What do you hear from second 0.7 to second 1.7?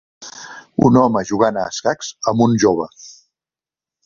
Un home jugant a